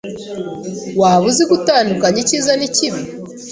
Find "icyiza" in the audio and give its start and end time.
2.23-2.51